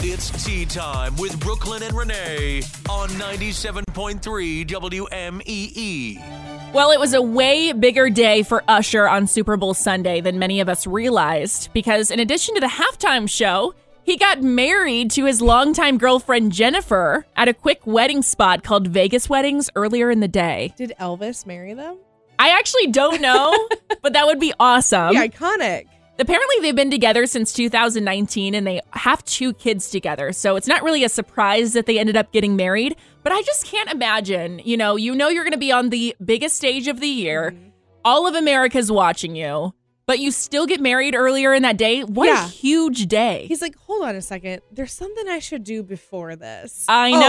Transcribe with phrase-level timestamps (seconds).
[0.00, 6.72] It's tea time with Brooklyn and Renee on 97.3 WMEE.
[6.72, 10.60] Well, it was a way bigger day for Usher on Super Bowl Sunday than many
[10.60, 13.74] of us realized because, in addition to the halftime show,
[14.04, 19.28] he got married to his longtime girlfriend Jennifer at a quick wedding spot called Vegas
[19.28, 20.74] Weddings earlier in the day.
[20.76, 21.98] Did Elvis marry them?
[22.38, 23.52] I actually don't know,
[24.02, 25.12] but that would be awesome.
[25.12, 25.86] The iconic.
[26.18, 30.32] Apparently, they've been together since 2019 and they have two kids together.
[30.32, 32.96] So it's not really a surprise that they ended up getting married.
[33.22, 36.16] But I just can't imagine, you know, you know, you're going to be on the
[36.24, 37.52] biggest stage of the year.
[37.52, 37.68] Mm-hmm.
[38.04, 39.74] All of America's watching you,
[40.06, 42.02] but you still get married earlier in that day.
[42.02, 42.46] What Yeah.
[42.46, 43.44] a huge day.
[43.48, 44.62] He's like, hold on a second.
[44.72, 46.86] There's something I should do before this.
[46.88, 47.20] I Oh,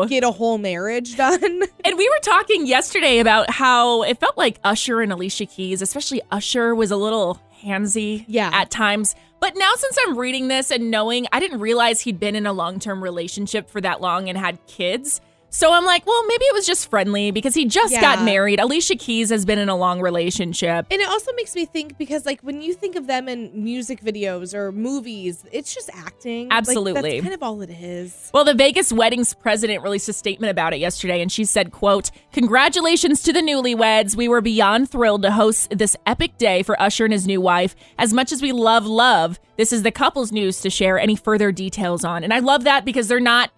[0.00, 0.08] know.
[0.08, 1.62] get a whole marriage done.
[1.84, 6.22] And we were talking yesterday about how it felt like Usher and Alicia Keys, especially
[6.30, 8.50] Usher, was a little handsy Yeah.
[8.52, 9.14] at times.
[9.40, 12.52] But now, since I'm reading this and knowing, I didn't realize he'd been in a
[12.52, 15.20] long term relationship for that long and had kids.
[15.54, 18.58] So I'm like, well, maybe it was just friendly because he just got married.
[18.58, 20.86] Alicia Keys has been in a long relationship.
[20.90, 24.00] And it also makes me think because, like, when you think of them in music
[24.00, 26.48] videos or movies, it's just acting.
[26.48, 27.10] Like, Absolutely.
[27.10, 28.30] that's kind of all it is.
[28.32, 32.10] Well, the Vegas weddings president released a statement about it yesterday, and she said, quote,
[32.32, 34.16] Congratulations to the newlyweds.
[34.16, 37.76] We were beyond thrilled to host this epic day for Usher and his new wife.
[37.98, 41.52] As much as we love love, this is the couple's news to share any further
[41.52, 42.24] details on.
[42.24, 43.50] And I love that because they're not,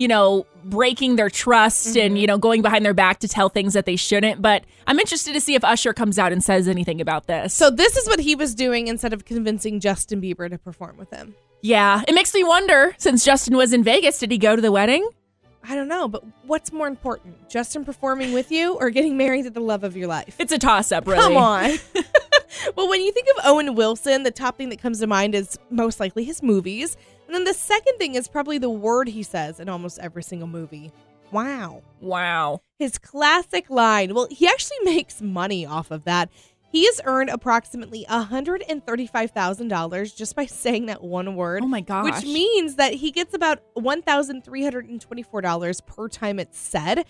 [0.00, 2.16] you know, breaking their trust and, mm-hmm.
[2.16, 4.40] you know, going behind their back to tell things that they shouldn't.
[4.40, 7.52] But I'm interested to see if Usher comes out and says anything about this.
[7.52, 11.10] So, this is what he was doing instead of convincing Justin Bieber to perform with
[11.10, 11.34] him.
[11.60, 14.72] yeah, it makes me wonder since Justin was in Vegas, did he go to the
[14.72, 15.06] wedding?
[15.62, 19.50] I don't know, but what's more important, Justin performing with you or getting married to
[19.50, 20.36] the love of your life?
[20.38, 21.20] It's a toss up, really.
[21.20, 21.72] Come on.
[22.76, 25.58] well, when you think of Owen Wilson, the top thing that comes to mind is
[25.70, 26.96] most likely his movies.
[27.26, 30.48] And then the second thing is probably the word he says in almost every single
[30.48, 30.90] movie.
[31.30, 31.82] Wow.
[32.00, 32.62] Wow.
[32.78, 34.14] His classic line.
[34.14, 36.30] Well, he actually makes money off of that.
[36.72, 41.64] He has earned approximately $135,000 just by saying that one word.
[41.64, 42.04] Oh my gosh.
[42.04, 47.04] Which means that he gets about $1,324 per time it's said.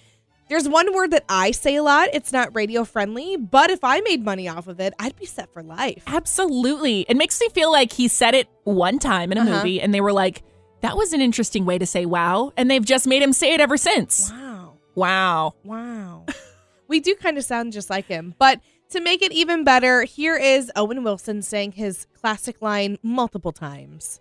[0.51, 2.09] There's one word that I say a lot.
[2.13, 5.53] It's not radio friendly, but if I made money off of it, I'd be set
[5.53, 6.03] for life.
[6.09, 7.07] Absolutely.
[7.09, 9.51] It makes me feel like he said it one time in a Uh-huh.
[9.59, 10.43] movie and they were like,
[10.81, 12.53] that was an interesting way to say wow.
[12.57, 14.31] And they've just made him say it ever since.
[14.33, 14.79] Wow.
[14.97, 15.55] Wow.
[15.63, 16.27] Wow.
[16.89, 18.35] we do kind of sound just like him.
[18.37, 23.53] But to make it even better, here is Owen Wilson saying his classic line multiple
[23.53, 24.21] times.